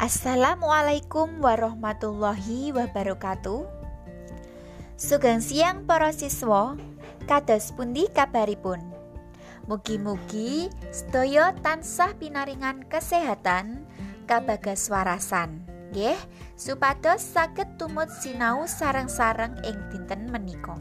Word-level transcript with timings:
Assalamualaikum 0.00 1.44
warahmatullahi 1.44 2.72
wabarakatuh. 2.72 3.68
Sugeng 4.96 5.44
siang 5.44 5.84
para 5.84 6.08
siswa, 6.16 6.72
kados 7.28 7.76
pundi 7.76 8.08
kabaripun? 8.08 8.80
Mugi-mugi 9.68 10.72
sedaya 10.88 11.52
tansah 11.60 12.16
pinaringan 12.16 12.88
kesehatan 12.88 13.84
kabagas 14.24 14.88
warasan. 14.88 15.68
Nggih, 15.92 16.16
supados 16.56 17.20
saged 17.20 17.76
tumut 17.76 18.08
sinau 18.08 18.64
sareng-sareng 18.64 19.52
ing 19.68 19.76
dinten 19.92 20.32
menika. 20.32 20.80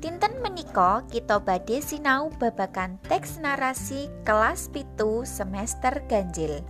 Dinten 0.00 0.40
menika 0.40 1.04
kita 1.12 1.36
badhe 1.36 1.84
sinau 1.84 2.32
babakan 2.40 2.96
teks 3.12 3.36
narasi 3.44 4.08
kelas 4.24 4.72
pitu 4.72 5.28
semester 5.28 6.00
ganjil 6.08 6.64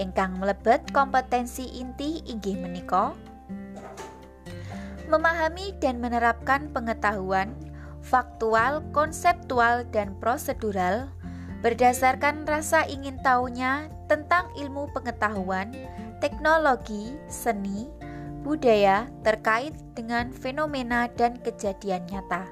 ingkang 0.00 0.40
mlebet 0.40 0.80
kompetensi 0.96 1.68
inti 1.76 2.24
inggih 2.24 2.56
menika 2.56 3.12
memahami 5.12 5.76
dan 5.82 6.00
menerapkan 6.00 6.72
pengetahuan 6.72 7.52
faktual, 8.00 8.80
konseptual, 8.90 9.84
dan 9.92 10.16
prosedural 10.18 11.12
berdasarkan 11.60 12.48
rasa 12.48 12.88
ingin 12.88 13.20
tahunya 13.20 13.92
tentang 14.08 14.48
ilmu 14.56 14.88
pengetahuan, 14.96 15.70
teknologi, 16.18 17.14
seni, 17.28 17.86
budaya 18.40 19.06
terkait 19.20 19.76
dengan 19.92 20.32
fenomena 20.32 21.06
dan 21.20 21.36
kejadian 21.44 22.02
nyata. 22.08 22.48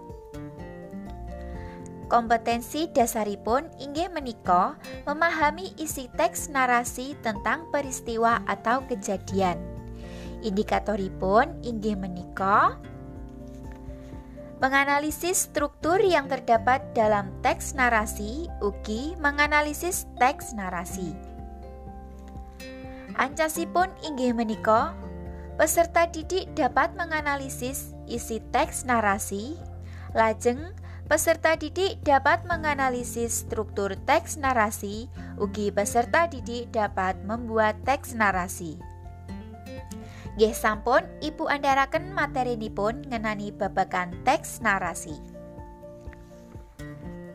Kompetensi 2.08 2.88
dasaripun 2.88 3.68
inggih 3.76 4.08
menika 4.08 4.80
memahami 5.04 5.76
isi 5.76 6.08
teks 6.16 6.48
narasi 6.48 7.12
tentang 7.20 7.68
peristiwa 7.68 8.40
atau 8.48 8.80
kejadian. 8.88 9.60
Indikatoripun 10.40 11.60
inggih 11.60 12.00
menika 12.00 12.80
menganalisis 14.58 15.52
struktur 15.52 16.00
yang 16.00 16.32
terdapat 16.32 16.80
dalam 16.96 17.28
teks 17.44 17.76
narasi 17.76 18.48
ugi 18.64 19.12
menganalisis 19.20 20.08
teks 20.16 20.56
narasi. 20.56 21.12
Ancasipun 23.20 23.92
inggih 24.00 24.32
menika 24.32 24.96
peserta 25.60 26.08
didik 26.08 26.48
dapat 26.56 26.88
menganalisis 26.96 27.92
isi 28.08 28.40
teks 28.48 28.88
narasi 28.88 29.60
lajeng 30.16 30.72
Peserta 31.08 31.56
didik 31.56 32.04
dapat 32.04 32.44
menganalisis 32.44 33.48
struktur 33.48 33.96
teks 34.04 34.36
narasi, 34.36 35.08
ugi 35.40 35.72
peserta 35.72 36.28
didik 36.28 36.68
dapat 36.68 37.16
membuat 37.24 37.80
teks 37.88 38.12
narasi. 38.12 38.76
Nggih 40.36 40.52
sampun 40.52 41.08
Ibu 41.24 41.48
andharaken 41.48 42.12
materinipun 42.12 43.08
ngenani 43.08 43.56
babagan 43.56 44.12
teks 44.28 44.60
narasi. 44.60 45.16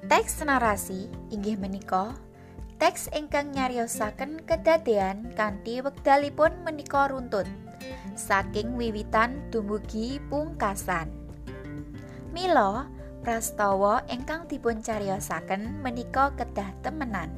Teks 0.05 0.45
narasi 0.45 1.09
inggih 1.33 1.57
menika 1.57 2.13
teks 2.77 3.09
ingkang 3.09 3.57
nyariosaken 3.57 4.45
kedadean 4.45 5.33
kanthi 5.33 5.81
wekdalipun 5.81 6.61
menika 6.61 7.09
runtut 7.09 7.49
saking 8.13 8.77
wiwitan 8.77 9.41
dumugi 9.49 10.21
pungkasan. 10.29 11.09
Mila 12.29 12.85
prastawa 13.23 14.03
ingkang 14.11 14.45
dipun 14.51 14.83
cariyosaken 14.83 15.79
menika 15.79 16.35
kedah 16.35 16.75
temenan. 16.83 17.31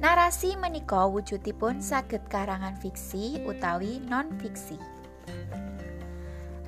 Narasi 0.00 0.56
menika 0.56 1.04
wujudipun 1.04 1.84
saged 1.84 2.24
karangan 2.32 2.72
fiksi 2.80 3.44
utawi 3.44 4.00
non 4.08 4.32
fiksi. 4.40 4.80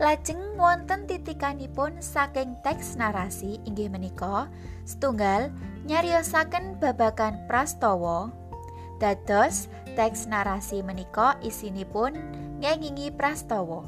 Lajeng 0.01 0.57
wonten 0.57 1.09
titikanipun 1.09 2.01
saking 2.01 2.57
teks 2.61 2.97
narasi 3.01 3.61
inggih 3.69 3.89
menika 3.89 4.49
setunggal 4.85 5.53
nyariosaken 5.85 6.81
babagan 6.81 7.37
prastawa 7.49 8.33
dados 8.97 9.69
teks 9.97 10.29
narasi 10.29 10.85
menika 10.85 11.37
isinipun 11.41 12.17
ngengingi 12.61 13.13
prastawa. 13.13 13.85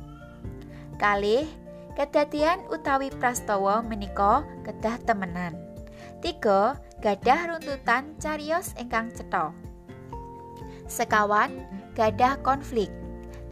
Kalih 1.00 1.48
Kedadian 1.92 2.64
utawi 2.72 3.12
prastawa 3.12 3.84
menika 3.84 4.48
kedah 4.64 4.96
temenan. 5.04 5.52
Tiga, 6.24 6.80
gadah 7.04 7.52
runtutan 7.52 8.16
carios 8.16 8.72
ingkang 8.80 9.12
cetha. 9.12 9.52
Sekawan, 10.88 11.52
gadah 11.92 12.40
konflik. 12.40 12.88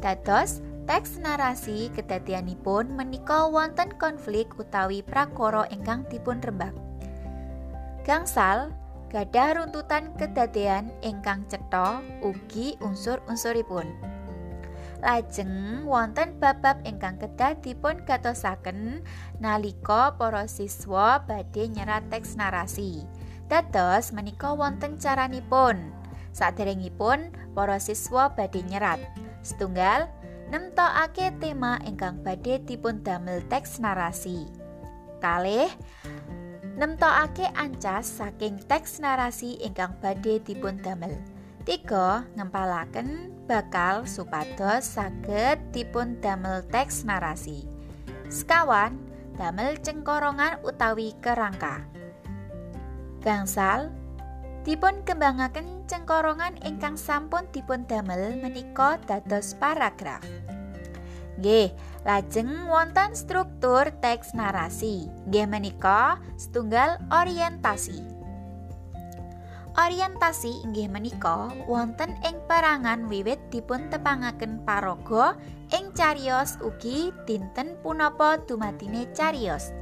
Dados 0.00 0.64
teks 0.88 1.20
narasi 1.20 1.92
kedadianipun 1.92 2.96
menika 2.96 3.44
wonten 3.44 3.92
konflik 4.00 4.48
utawi 4.56 5.04
prakara 5.04 5.68
ingkang 5.68 6.08
dipun 6.08 6.40
rembak. 6.40 6.72
Gangsal, 8.08 8.72
gadah 9.12 9.60
runtutan 9.60 10.16
kedadian 10.16 10.88
ingkang 11.04 11.44
cetha 11.52 12.00
ugi 12.24 12.80
unsur-unsuripun. 12.80 13.84
Lajeng 15.00 15.88
wonten 15.88 16.37
bab-bab 16.37 16.84
ingkang 16.84 17.16
kedah 17.16 17.56
dipun 17.65 18.05
gatosaken 18.05 19.00
nalika 19.41 20.12
para 20.21 20.44
siswa 20.44 21.25
badhe 21.25 21.72
nyerat 21.72 22.05
teks 22.12 22.37
narasi. 22.37 23.09
Dados 23.49 24.12
menika 24.12 24.53
wonten 24.53 25.00
caranipun. 25.00 25.97
Saderengipun 26.37 27.33
para 27.56 27.81
siswa 27.81 28.28
badhe 28.28 28.61
nyerat. 28.61 29.00
Setunggal 29.41 30.05
nemtokake 30.53 31.32
tema 31.41 31.81
ingkang 31.88 32.21
badhe 32.21 32.61
dipun 32.61 33.00
damel 33.00 33.41
teks 33.49 33.81
narasi. 33.81 34.53
Kalih 35.25 35.72
nemtokake 36.77 37.49
ancas 37.56 38.21
saking 38.21 38.61
teks 38.69 39.00
narasi 39.00 39.56
ingkang 39.65 39.97
badhe 40.05 40.44
dipun 40.44 40.77
damel. 40.84 41.17
Tiga, 41.65 42.25
ngempalaken 42.37 43.39
bakal 43.50 44.06
supados 44.06 44.94
saged 44.94 45.59
dipun 45.75 46.22
damel 46.22 46.62
teks 46.71 47.03
narasi. 47.03 47.66
Sekawan, 48.31 48.94
damel 49.34 49.75
cengkorongan 49.83 50.62
utawi 50.62 51.19
kerangka. 51.19 51.83
Gangsal, 53.19 53.91
dipun 54.62 55.03
kembangaken 55.03 55.83
cengkorongan 55.91 56.62
ingkang 56.62 56.94
sampun 56.94 57.50
dipun 57.50 57.91
damel 57.91 58.38
menika 58.38 59.03
dados 59.11 59.59
paragraf. 59.59 60.22
G. 61.43 61.75
Lajeng 62.06 62.71
wonten 62.71 63.19
struktur 63.19 63.91
teks 63.99 64.31
narasi. 64.31 65.11
G 65.27 65.43
menika 65.50 66.22
setunggal 66.38 67.03
orientasi. 67.11 68.19
Orientasi 69.80 70.60
inggih 70.60 70.92
menika 70.92 71.48
wonten 71.64 72.12
ing 72.28 72.36
perangan 72.44 73.08
wiwit 73.08 73.41
dipun 73.48 73.88
tepangaken 73.88 74.60
paraga 74.68 75.41
ing 75.72 75.88
carios 75.96 76.60
ugi 76.60 77.08
dinten 77.24 77.80
punapa 77.80 78.36
dumatine 78.44 79.08
carios. 79.16 79.72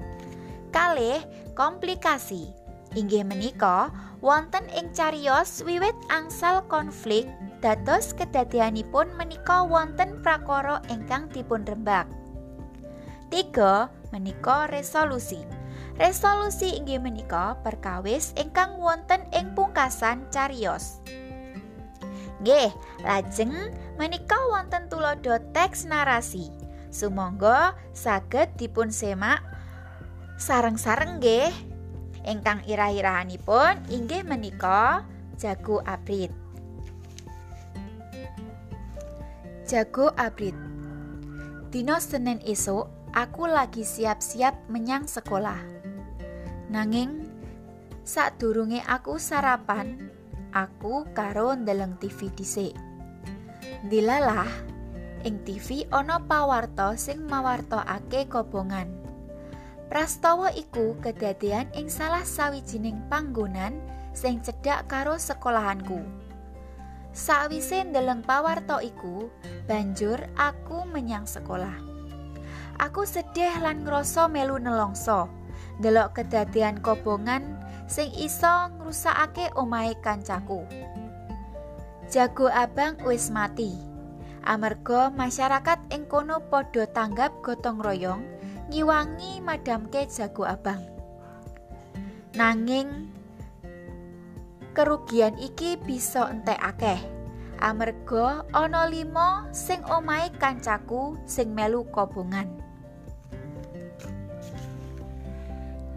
Kalih 0.71 1.19
komplikasi 1.59 2.47
inggih 2.95 3.27
menika 3.27 3.91
wonten 4.23 4.71
ing 4.71 4.95
carios 4.95 5.67
wiwit 5.67 5.99
angsal 6.15 6.63
konflik 6.71 7.27
dados 7.59 8.15
kedadianipun 8.15 9.11
menika 9.19 9.67
wonten 9.67 10.23
prakara 10.23 10.79
ingkang 10.95 11.27
dipun 11.35 11.67
rembak. 11.67 12.07
Tiga 13.35 13.91
menika 14.15 14.71
resolusi. 14.71 15.58
Resolusi 15.99 16.79
inggih 16.79 17.03
menika 17.03 17.59
perkawis 17.67 18.31
ingkang 18.39 18.79
wonten 18.79 19.19
ing 19.35 19.51
pungkasan 19.59 20.31
carios. 20.31 21.03
Nggih, 22.39 22.71
lajeng 23.03 23.75
menika 23.99 24.39
wonten 24.47 24.87
tulodo 24.87 25.43
teks 25.51 25.91
narasi. 25.91 26.55
Sumangga 26.95 27.75
saged 27.91 28.55
dipun 28.55 28.95
semak 28.95 29.43
sareng-sareng 30.39 31.19
nggih. 31.19 31.51
Ingkang 32.23 32.63
irah-irahanipun 32.71 33.91
inggih 33.91 34.23
menika 34.23 35.03
jago 35.35 35.83
abrit. 35.83 36.31
Jago 39.67 40.15
abrit. 40.15 40.55
Dino 41.75 41.99
Senin 41.99 42.39
esok 42.47 42.87
aku 43.19 43.51
lagi 43.51 43.83
siap-siap 43.83 44.71
menyang 44.71 45.11
sekolah. 45.11 45.78
Nanging 46.69 47.25
sadurunge 48.05 48.85
aku 48.85 49.17
sarapan, 49.17 50.13
aku 50.53 51.09
karo 51.17 51.57
ndeleng 51.57 51.97
TV 51.97 52.29
dhisik. 52.37 52.77
Dilalah 53.89 54.53
ing 55.25 55.41
TV 55.49 55.89
ana 55.89 56.21
pawarta 56.21 56.93
sing 57.01 57.25
mawartokake 57.25 58.29
kobongan. 58.29 58.85
Prastawa 59.89 60.53
iku 60.53 60.93
kedadean 61.01 61.73
ing 61.73 61.89
salah 61.89 62.21
sawijining 62.21 63.01
panggonan 63.09 63.81
sing 64.13 64.45
cedhak 64.45 64.85
karo 64.93 65.17
sekolahanku. 65.17 66.05
Sawise 67.17 67.81
ndeleng 67.81 68.21
pawarto 68.21 68.85
iku, 68.85 69.33
banjur 69.65 70.21
aku 70.37 70.85
menyang 70.85 71.25
sekolah. 71.25 71.81
Aku 72.77 73.09
sedih 73.09 73.57
lan 73.65 73.89
ngrasa 73.89 74.29
melu 74.29 74.61
nelongso. 74.61 75.33
Delok 75.79 76.19
kedadian 76.19 76.83
kobongan 76.83 77.55
sing 77.87 78.11
iso 78.19 78.67
ngrusakake 78.75 79.55
omahe 79.55 79.95
kancaku. 80.03 80.67
Jago 82.11 82.51
abang 82.51 82.99
wis 83.07 83.31
mati. 83.31 83.79
Amarga 84.43 85.15
masyarakat 85.15 85.79
ing 85.95 86.11
kono 86.11 86.43
padha 86.51 86.89
tanggap 86.91 87.31
gotong 87.47 87.79
royong 87.79 88.27
ngiwangi 88.75 89.39
madamke 89.39 90.11
jago 90.11 90.43
abang. 90.49 90.83
Nanging 92.35 93.07
kerugian 94.75 95.39
iki 95.39 95.79
bisa 95.79 96.27
entek 96.27 96.59
akeh. 96.59 97.01
Amerga 97.63 98.47
ana 98.51 98.87
limo 98.91 99.47
sing 99.55 99.83
omahe 99.87 100.35
kancaku 100.43 101.15
sing 101.23 101.55
melu 101.55 101.87
kobongan. 101.91 102.58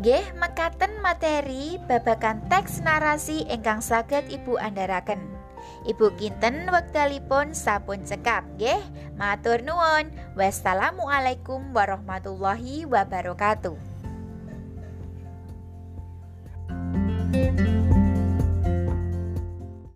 Nggih, 0.01 0.33
mekaten 0.33 0.98
materi 1.06 1.77
babakan 1.86 2.42
teks 2.50 2.81
narasi 2.81 3.45
ingkang 3.45 3.86
saged 3.86 4.33
Ibu 4.33 4.57
andharaken. 4.57 5.21
Ibu 5.86 6.18
kinten 6.18 6.65
wektalipun 6.74 7.53
sampun 7.53 8.01
cekap 8.01 8.42
nggih. 8.57 8.81
Matur 9.13 9.62
nuwun. 9.62 10.09
Wassalamualaikum 10.33 11.69
warahmatullahi 11.69 12.89
wabarakatuh. 12.89 13.90